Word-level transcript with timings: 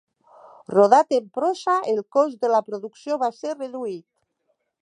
Rodat 0.75 1.13
en 1.17 1.27
prosa, 1.39 1.77
el 1.93 2.03
cost 2.17 2.41
de 2.47 2.53
la 2.57 2.65
producció 2.71 3.23
va 3.27 3.33
ser 3.41 3.57
reduït. 3.63 4.07